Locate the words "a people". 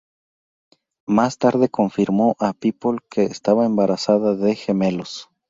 2.39-3.01